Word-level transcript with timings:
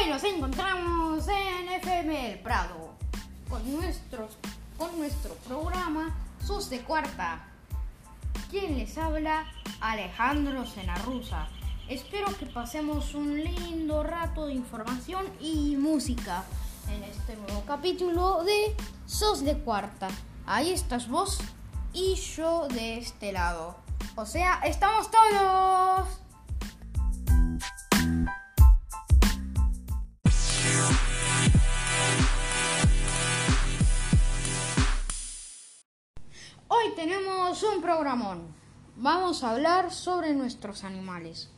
Hoy 0.00 0.08
nos 0.08 0.24
encontramos 0.24 1.28
en 1.28 1.68
FM 1.68 2.32
El 2.32 2.38
Prado 2.38 2.94
con, 3.50 3.70
nuestros, 3.70 4.38
con 4.78 4.98
nuestro 4.98 5.34
programa 5.46 6.16
Sus 6.42 6.70
de 6.70 6.80
Cuarta. 6.80 7.44
¿Quién 8.50 8.78
les 8.78 8.96
habla? 8.96 9.44
Alejandro 9.80 10.64
Senarruza. 10.66 11.48
Espero 11.88 12.34
que 12.38 12.46
pasemos 12.46 13.14
un 13.14 13.44
lindo 13.44 14.02
rato 14.02 14.46
de 14.46 14.54
información 14.54 15.26
y 15.38 15.76
música 15.76 16.44
en 16.88 17.04
este 17.04 17.36
nuevo 17.36 17.62
capítulo 17.66 18.42
de 18.44 18.74
Sos 19.04 19.44
de 19.44 19.58
Cuarta. 19.58 20.08
Ahí 20.46 20.70
estás 20.70 21.08
vos 21.08 21.40
y 21.92 22.14
yo 22.14 22.68
de 22.68 22.96
este 22.96 23.32
lado. 23.32 23.76
O 24.16 24.24
sea, 24.24 24.60
estamos 24.64 25.10
todos. 25.10 26.29
Tenemos 37.00 37.62
un 37.62 37.80
programón. 37.80 38.42
Vamos 38.96 39.42
a 39.42 39.52
hablar 39.52 39.90
sobre 39.90 40.34
nuestros 40.34 40.84
animales. 40.84 41.48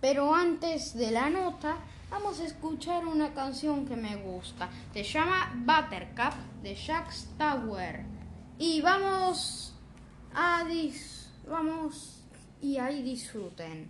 Pero 0.00 0.34
antes 0.34 0.94
de 0.94 1.12
la 1.12 1.30
nota, 1.30 1.76
vamos 2.10 2.40
a 2.40 2.44
escuchar 2.44 3.06
una 3.06 3.32
canción 3.32 3.86
que 3.86 3.94
me 3.94 4.16
gusta. 4.16 4.68
Se 4.92 5.04
llama 5.04 5.52
Buttercup 5.54 6.34
de 6.64 6.74
Jack 6.74 7.14
Tower. 7.38 8.04
Y 8.58 8.80
vamos 8.80 9.72
a 10.34 10.64
dis 10.64 11.30
vamos 11.48 12.24
y 12.60 12.78
ahí 12.78 13.04
disfruten. 13.04 13.88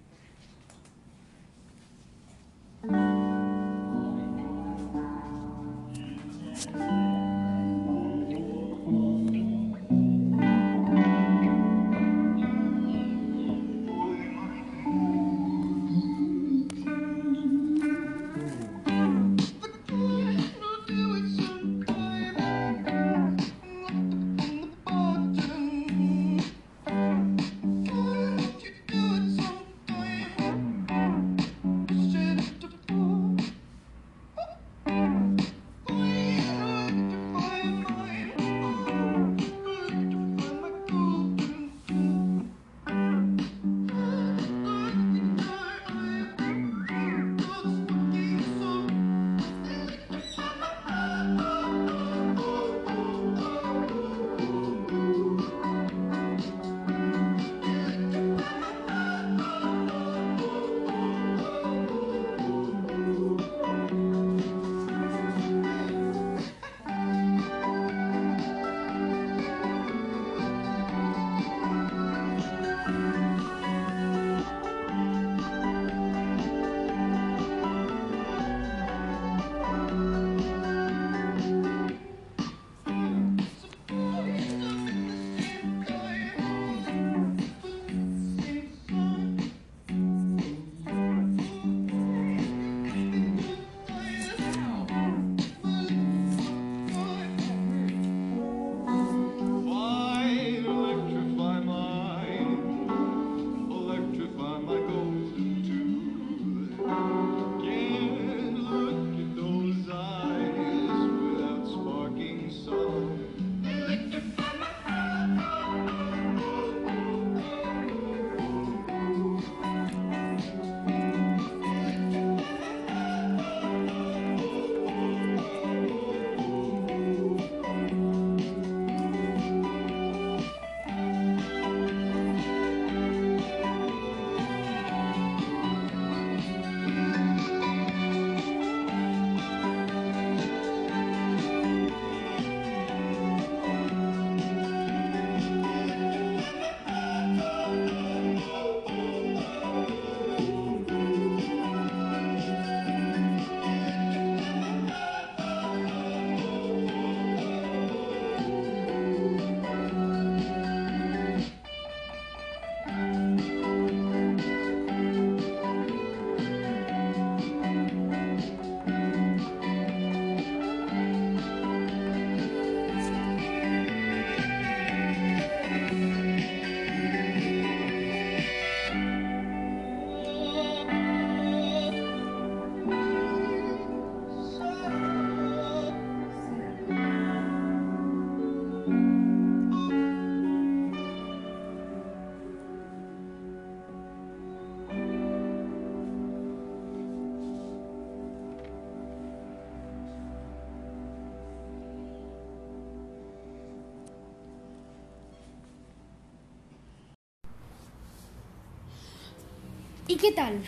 ¿Y 210.14 210.16
qué 210.16 210.30
tal? 210.30 210.62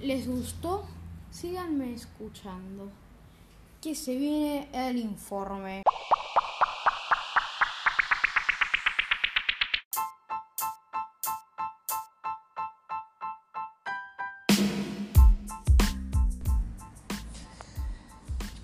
¿Les 0.00 0.28
gustó? 0.28 0.86
Síganme 1.32 1.92
escuchando. 1.92 2.88
Que 3.80 3.96
se 3.96 4.14
viene 4.14 4.68
el 4.72 4.96
informe. 4.96 5.82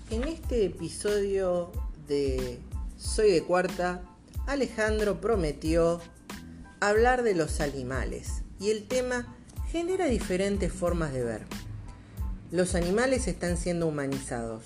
En 0.09 0.23
este 0.23 0.67
episodio 0.67 1.69
de 2.07 2.61
Soy 2.97 3.31
de 3.31 3.43
Cuarta, 3.43 4.03
Alejandro 4.47 5.19
prometió 5.19 5.99
hablar 6.79 7.23
de 7.23 7.35
los 7.35 7.59
animales 7.59 8.43
y 8.57 8.69
el 8.69 8.87
tema 8.87 9.35
genera 9.71 10.05
diferentes 10.05 10.73
formas 10.73 11.13
de 11.13 11.23
ver. 11.23 11.41
Los 12.51 12.73
animales 12.73 13.27
están 13.27 13.55
siendo 13.55 13.87
humanizados. 13.87 14.63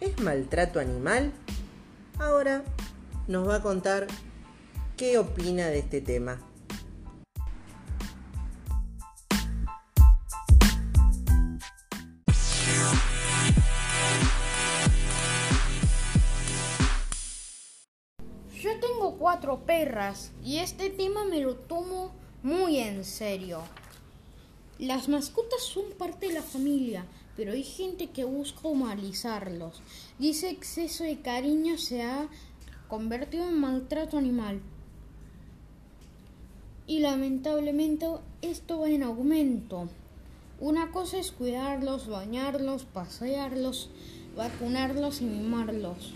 ¿Es 0.00 0.20
maltrato 0.20 0.80
animal? 0.80 1.32
Ahora 2.18 2.62
nos 3.26 3.48
va 3.48 3.56
a 3.56 3.62
contar 3.62 4.06
qué 4.98 5.16
opina 5.16 5.68
de 5.68 5.78
este 5.78 6.02
tema. 6.02 6.40
Yo 18.60 18.80
tengo 18.80 19.16
cuatro 19.18 19.64
perras 19.64 20.32
y 20.42 20.58
este 20.58 20.90
tema 20.90 21.24
me 21.24 21.40
lo 21.40 21.54
tomo 21.54 22.14
muy 22.42 22.78
en 22.78 23.04
serio. 23.04 23.62
Las 24.78 25.08
mascotas 25.08 25.62
son 25.62 25.84
parte 25.96 26.26
de 26.26 26.34
la 26.34 26.42
familia, 26.42 27.06
pero 27.36 27.52
hay 27.52 27.62
gente 27.62 28.08
que 28.08 28.24
busca 28.24 28.66
humanizarlos 28.66 29.82
y 30.18 30.30
ese 30.30 30.50
exceso 30.50 31.04
de 31.04 31.20
cariño 31.20 31.78
se 31.78 32.02
ha 32.02 32.28
convertido 32.88 33.48
en 33.48 33.60
maltrato 33.60 34.18
animal. 34.18 34.60
Y 36.86 36.98
lamentablemente 36.98 38.06
esto 38.42 38.80
va 38.80 38.90
en 38.90 39.04
aumento. 39.04 39.88
Una 40.60 40.90
cosa 40.90 41.18
es 41.18 41.30
cuidarlos, 41.30 42.08
bañarlos, 42.08 42.84
pasearlos, 42.84 43.90
vacunarlos 44.36 45.20
y 45.20 45.24
mimarlos. 45.24 46.12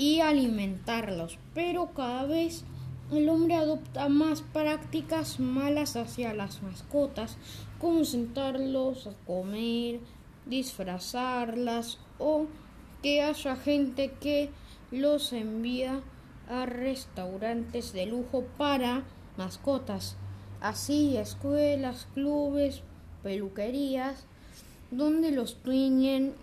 y 0.00 0.20
alimentarlos, 0.20 1.38
pero 1.52 1.92
cada 1.92 2.24
vez 2.24 2.64
el 3.12 3.28
hombre 3.28 3.56
adopta 3.56 4.08
más 4.08 4.42
prácticas 4.42 5.40
malas 5.40 5.96
hacia 5.96 6.32
las 6.32 6.62
mascotas, 6.62 7.36
como 7.80 8.04
sentarlos 8.04 9.06
a 9.06 9.14
comer, 9.26 10.00
disfrazarlas 10.46 11.98
o 12.18 12.46
que 13.02 13.22
haya 13.22 13.56
gente 13.56 14.12
que 14.20 14.50
los 14.90 15.32
envía 15.32 16.00
a 16.48 16.66
restaurantes 16.66 17.92
de 17.92 18.06
lujo 18.06 18.44
para 18.56 19.04
mascotas, 19.36 20.16
así 20.60 21.16
escuelas, 21.16 22.06
clubes, 22.14 22.82
peluquerías, 23.22 24.24
donde 24.90 25.30
los 25.30 25.56
tiñen 25.62 26.34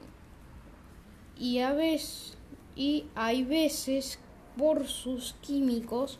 y 1.38 1.60
a 1.60 1.74
veces 1.74 2.38
y 2.76 3.06
hay 3.16 3.44
veces 3.44 4.20
por 4.56 4.88
sus 4.88 5.34
químicos 5.42 6.20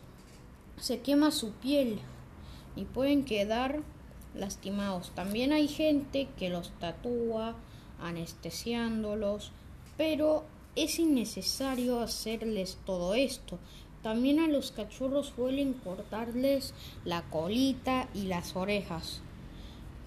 se 0.80 1.00
quema 1.00 1.30
su 1.30 1.52
piel 1.52 1.98
y 2.76 2.84
pueden 2.84 3.24
quedar 3.24 3.82
lastimados. 4.34 5.10
También 5.14 5.52
hay 5.52 5.68
gente 5.68 6.28
que 6.38 6.48
los 6.48 6.70
tatúa 6.78 7.56
anestesiándolos, 8.00 9.52
pero 9.96 10.44
es 10.76 10.98
innecesario 10.98 12.00
hacerles 12.00 12.78
todo 12.84 13.14
esto. 13.14 13.58
También 14.02 14.38
a 14.38 14.46
los 14.46 14.70
cachorros 14.70 15.32
suelen 15.34 15.72
cortarles 15.72 16.72
la 17.04 17.22
colita 17.22 18.08
y 18.14 18.22
las 18.22 18.54
orejas 18.54 19.22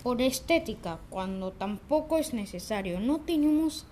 por 0.01 0.21
estética, 0.21 0.99
cuando 1.09 1.51
tampoco 1.51 2.17
es 2.17 2.33
necesario. 2.33 2.99
No 2.99 3.19
tenemos 3.19 3.85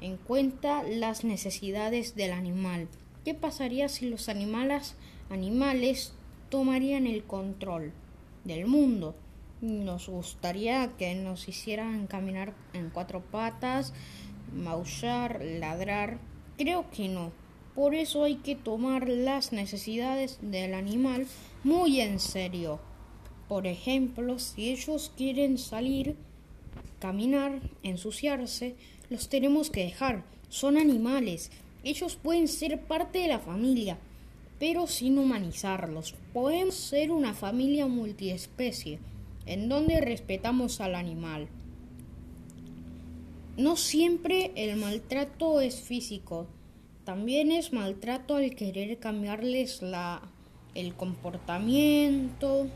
en 0.00 0.16
cuenta 0.16 0.82
las 0.82 1.24
necesidades 1.24 2.14
del 2.14 2.32
animal. 2.32 2.88
¿Qué 3.24 3.34
pasaría 3.34 3.88
si 3.88 4.08
los 4.08 4.28
animales, 4.28 4.96
animales 5.30 6.12
tomarían 6.50 7.06
el 7.06 7.24
control 7.24 7.92
del 8.44 8.66
mundo? 8.66 9.14
Nos 9.62 10.08
gustaría 10.08 10.88
que 10.98 11.14
nos 11.14 11.48
hicieran 11.48 12.06
caminar 12.06 12.54
en 12.72 12.90
cuatro 12.90 13.20
patas, 13.20 13.92
maullar, 14.54 15.42
ladrar. 15.42 16.18
Creo 16.56 16.90
que 16.90 17.08
no. 17.08 17.32
Por 17.74 17.94
eso 17.94 18.24
hay 18.24 18.36
que 18.36 18.56
tomar 18.56 19.08
las 19.08 19.52
necesidades 19.52 20.38
del 20.42 20.74
animal 20.74 21.26
muy 21.62 22.00
en 22.00 22.18
serio. 22.20 22.80
Por 23.48 23.66
ejemplo, 23.66 24.38
si 24.38 24.70
ellos 24.70 25.12
quieren 25.16 25.58
salir, 25.58 26.16
caminar, 26.98 27.60
ensuciarse, 27.82 28.76
los 29.08 29.28
tenemos 29.28 29.70
que 29.70 29.84
dejar. 29.84 30.24
Son 30.48 30.76
animales. 30.76 31.50
Ellos 31.84 32.16
pueden 32.16 32.48
ser 32.48 32.80
parte 32.82 33.20
de 33.20 33.28
la 33.28 33.38
familia, 33.38 33.98
pero 34.60 34.86
sin 34.86 35.18
humanizarlos. 35.18 36.14
Podemos 36.32 36.74
ser 36.74 37.10
una 37.10 37.34
familia 37.34 37.86
multiespecie, 37.88 39.00
en 39.46 39.68
donde 39.68 40.00
respetamos 40.00 40.80
al 40.82 40.94
animal. 40.94 41.48
No 43.56 43.76
siempre 43.76 44.52
el 44.54 44.76
maltrato 44.76 45.60
es 45.62 45.80
físico, 45.80 46.46
también 47.04 47.50
es 47.50 47.72
maltrato 47.72 48.36
al 48.36 48.54
querer 48.54 48.98
cambiarles 48.98 49.80
la, 49.80 50.20
el 50.74 50.94
comportamiento, 50.94 52.68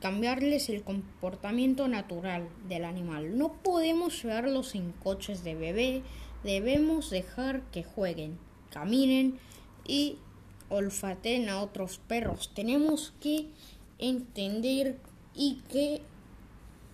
cambiarles 0.00 0.68
el 0.68 0.82
comportamiento 0.82 1.88
natural 1.88 2.48
del 2.68 2.84
animal. 2.84 3.38
No 3.38 3.54
podemos 3.54 4.22
llevarlos 4.22 4.74
en 4.74 4.92
coches 4.92 5.42
de 5.42 5.54
bebé, 5.54 6.02
debemos 6.42 7.10
dejar 7.10 7.62
que 7.70 7.84
jueguen, 7.84 8.38
caminen 8.70 9.38
y 9.86 10.18
olfaten 10.68 11.48
a 11.48 11.62
otros 11.62 11.98
perros. 11.98 12.52
Tenemos 12.54 13.12
que 13.20 13.48
entender 13.98 14.98
y 15.34 15.62
que 15.68 16.02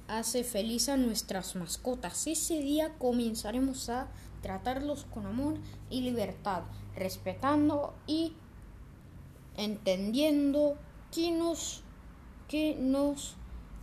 hace 0.09 0.45
feliz 0.45 0.89
a 0.89 0.97
nuestras 0.97 1.57
mascotas. 1.57 2.27
Ese 2.27 2.61
día 2.61 2.95
comenzaremos 2.99 3.89
a 3.89 4.09
tratarlos 4.43 5.05
con 5.05 5.27
amor 5.27 5.57
y 5.91 6.03
libertad, 6.03 6.63
respetando 6.95 7.95
y 8.07 8.33
entendiendo 9.57 10.77
que 11.13 11.31
nos 11.31 11.83
que 12.49 12.77
nos 12.79 13.37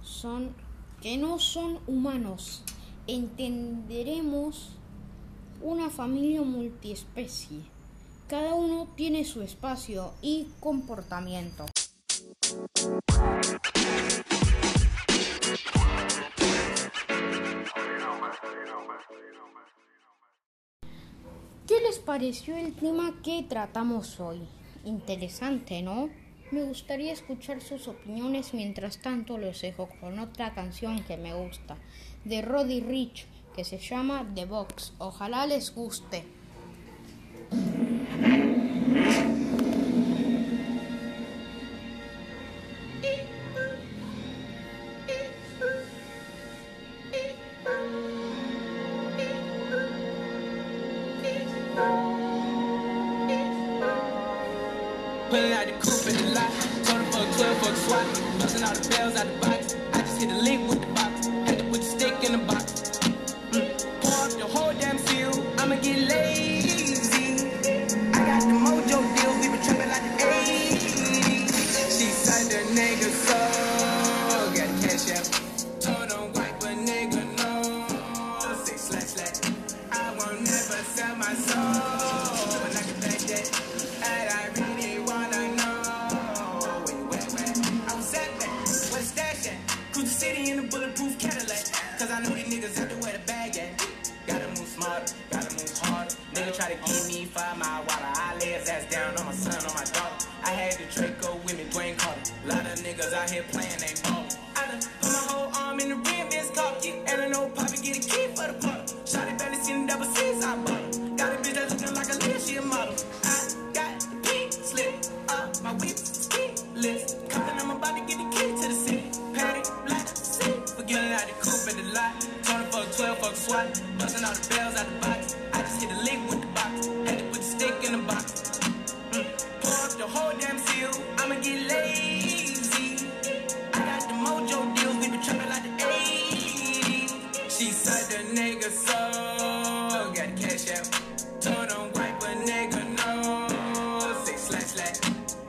son 0.03 0.55
que 1.01 1.17
no 1.17 1.39
son 1.39 1.79
humanos. 1.87 2.63
Entenderemos 3.07 4.77
una 5.63 5.89
familia 5.89 6.41
multiespecie. 6.41 7.59
Cada 8.27 8.55
uno 8.55 8.87
tiene 8.95 9.25
su 9.25 9.41
espacio 9.41 10.13
y 10.21 10.47
comportamiento. 10.59 11.65
¿Qué 21.67 21.79
les 21.81 21.99
pareció 21.99 22.57
el 22.57 22.75
tema 22.75 23.13
que 23.23 23.43
tratamos 23.43 24.19
hoy? 24.19 24.41
Interesante, 24.83 25.81
¿no? 25.83 26.09
Me 26.51 26.63
gustaría 26.63 27.13
escuchar 27.13 27.61
sus 27.61 27.87
opiniones, 27.87 28.53
mientras 28.53 29.01
tanto 29.01 29.37
los 29.37 29.61
dejo 29.61 29.87
con 30.01 30.19
otra 30.19 30.53
canción 30.53 31.03
que 31.03 31.17
me 31.17 31.33
gusta, 31.33 31.77
de 32.25 32.41
Roddy 32.41 32.81
Rich, 32.81 33.25
que 33.55 33.63
se 33.63 33.77
llama 33.77 34.25
The 34.35 34.45
Box. 34.45 34.93
Ojalá 34.99 35.45
les 35.45 35.73
guste. 35.73 36.23
Out 55.61 55.67
the 55.67 55.73
coupe 55.73 56.07
in 56.07 56.15
the 56.15 56.31
lot. 56.33 56.51
Told 56.85 57.01
him 57.01 57.11
for 57.11 57.19
a 57.19 57.33
12 57.33 57.57
for 57.57 57.69
the 57.69 57.75
swap. 57.75 58.05
Busting 58.39 58.63
all 58.63 58.73
the 58.73 58.89
bells 58.89 59.15
out. 59.15 59.27
I 59.93 60.01
just 60.01 60.21
hit 60.21 60.29
link 60.29 60.69
with 60.69 60.81
the 60.81 60.87
box. 60.87 61.27
The 61.27 62.25
in 62.25 62.31
the 62.31 62.37
box. 62.47 62.60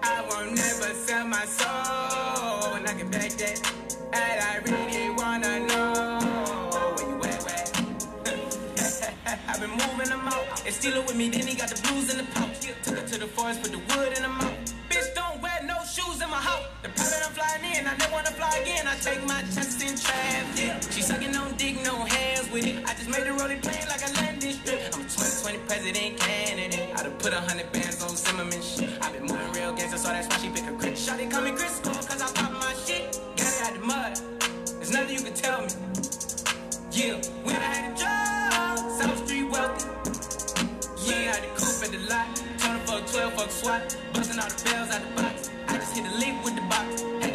I 0.03 0.25
won't 0.29 0.55
never 0.55 0.95
sell 0.95 1.27
my 1.27 1.45
soul. 1.45 2.75
And 2.75 2.87
I 2.89 2.95
can 2.95 3.11
back 3.11 3.31
that. 3.43 3.59
And 4.13 4.41
I 4.51 4.57
really 4.69 5.11
wanna 5.11 5.61
know 5.67 6.19
where 6.95 7.09
you 7.09 7.17
at, 7.25 7.43
where? 7.47 9.15
I've 9.49 9.61
been 9.61 9.71
moving 9.71 10.09
them 10.09 10.27
out. 10.29 10.67
And 10.67 10.75
steal 10.75 10.95
it 10.95 11.07
with 11.07 11.17
me, 11.17 11.29
then 11.29 11.47
he 11.47 11.55
got 11.55 11.69
the 11.69 11.81
blues 11.89 12.11
in 12.13 12.19
the 12.19 12.25
pouch. 12.33 12.61
Took 12.83 12.99
her 12.99 13.07
to 13.07 13.19
the 13.19 13.27
forest, 13.27 13.63
put 13.63 13.73
the 13.73 13.79
wood 13.79 14.17
in 14.17 14.23
the 14.23 14.29
mouth. 14.29 14.59
Bitch, 14.89 15.15
don't 15.15 15.41
wear 15.41 15.59
no 15.65 15.77
shoes 15.85 16.21
in 16.23 16.31
my 16.31 16.37
house. 16.37 16.65
The 16.83 16.89
private 16.91 17.23
I'm 17.27 17.33
flying 17.33 17.65
in, 17.77 17.87
I 17.87 17.97
never 17.97 18.13
wanna 18.13 18.31
fly 18.31 18.59
again. 18.63 18.87
I 18.87 18.97
take 18.97 19.25
my 19.27 19.41
chances 19.55 19.81
in 19.83 19.97
traffic. 19.97 20.93
She 20.93 21.03
sucking 21.03 21.35
on 21.37 21.57
dick, 21.57 21.83
no 21.85 21.95
hands 22.05 22.51
with 22.53 22.67
it. 22.67 22.85
I 22.85 22.95
just 22.95 23.09
made 23.09 23.25
the 23.25 23.33
rolling 23.33 23.61
plane 23.61 23.87
like 23.89 24.03
a 24.07 24.13
landing 24.21 24.53
strip. 24.53 24.81
I'm 24.93 25.01
a 25.01 25.05
2020 25.05 25.59
president 25.67 26.19
candidate. 26.21 26.91
I 26.99 27.03
done 27.03 27.17
put 27.19 27.33
a 27.33 27.41
hundred 27.41 27.73
bands 27.73 28.03
on 28.03 28.15
Zimmerman 28.17 28.63
shit. 28.63 28.91
i 29.01 29.11
been 29.13 29.32
so 30.03 30.09
that's 30.09 30.27
why 30.27 30.37
she 30.39 30.49
pick 30.49 30.67
a 30.69 30.73
crit. 30.73 30.95
Shawty 30.95 31.31
call 31.31 31.43
me 31.43 31.53
Chris 31.53 31.79
cause 31.79 32.21
I 32.21 32.27
pop 32.35 32.53
my 32.53 32.75
shit. 32.85 33.21
Got 33.37 33.47
it 33.47 33.63
out 33.63 33.75
the 33.75 33.87
mud. 33.87 34.21
There's 34.77 34.91
nothing 34.91 35.17
you 35.17 35.23
can 35.23 35.35
tell 35.35 35.61
me. 35.63 35.69
Yeah, 36.91 37.21
I 37.47 37.53
had 37.53 37.93
a 37.93 37.97
job, 37.97 38.79
South 38.99 39.25
Street 39.25 39.49
wealthy. 39.49 39.87
Yeah, 41.07 41.15
I 41.15 41.35
had 41.35 41.43
the 41.45 41.51
coupe 41.55 41.85
at 41.85 41.91
the 41.95 42.01
lot. 42.11 42.27
Tony 42.59 42.81
fuck 42.81 43.07
12, 43.07 43.33
fuck 43.35 43.51
SWAT. 43.51 43.97
Busting 44.13 44.41
all 44.41 44.49
the 44.49 44.65
bells 44.65 44.91
out 44.91 45.03
the 45.07 45.23
box. 45.23 45.51
I 45.69 45.77
just 45.79 45.97
hit 45.97 46.05
a 46.05 46.15
lick 46.19 46.35
with 46.45 46.57
the 46.57 46.63
box. 46.63 47.03
Had 47.23 47.32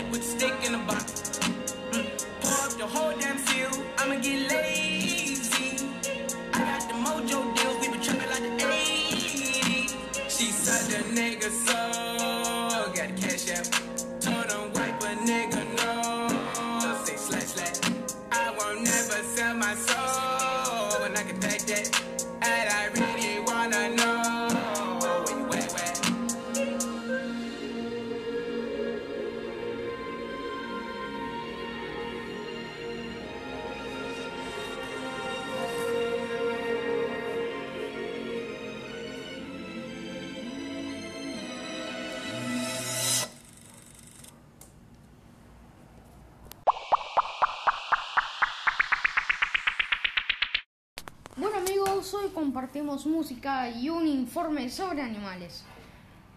Bueno 51.40 51.58
amigos, 51.58 52.16
hoy 52.16 52.30
compartimos 52.30 53.06
música 53.06 53.70
y 53.70 53.90
un 53.90 54.08
informe 54.08 54.72
sobre 54.72 55.04
animales. 55.04 55.62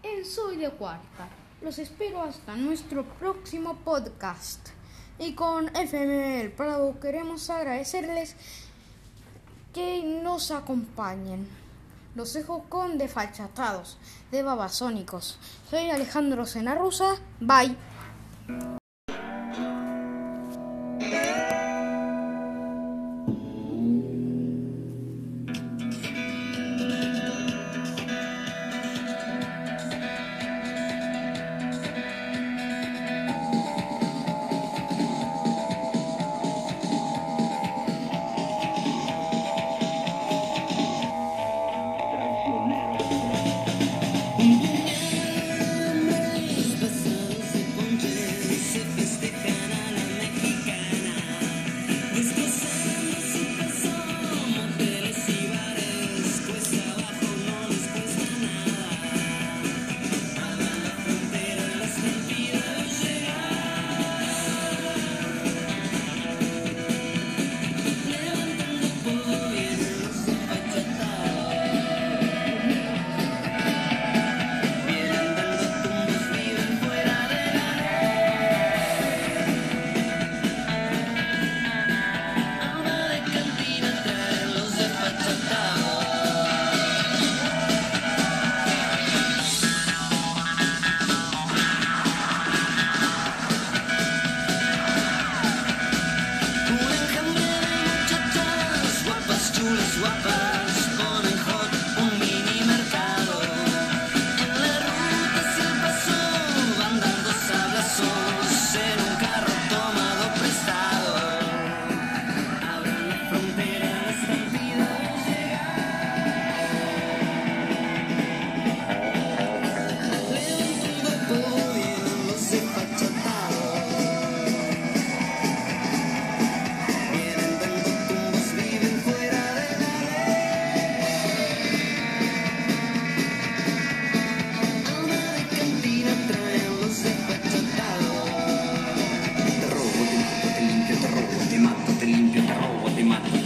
En 0.03 0.23
Soy 0.23 0.57
de 0.57 0.69
Cuarta. 0.69 1.27
Los 1.59 1.79
espero 1.79 2.21
hasta 2.21 2.55
nuestro 2.55 3.03
próximo 3.03 3.77
podcast. 3.77 4.69
Y 5.17 5.33
con 5.33 5.75
FM 5.75 6.41
El 6.41 6.51
Prado 6.51 6.99
queremos 6.99 7.49
agradecerles 7.49 8.35
que 9.73 10.03
nos 10.03 10.51
acompañen. 10.51 11.47
Los 12.13 12.33
dejo 12.33 12.65
con 12.69 12.99
Defachatados, 12.99 13.97
de 14.29 14.43
Babasónicos. 14.43 15.39
Soy 15.67 15.89
Alejandro 15.89 16.45
Senarrusa. 16.45 17.15
Bye. 17.39 17.75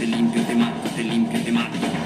te 0.06 0.16
limpio, 0.16 0.42
te 0.42 0.54
matto, 0.54 0.88
te 0.94 1.02
limpio, 1.02 1.40
te 1.42 1.52
matto. 1.52 2.05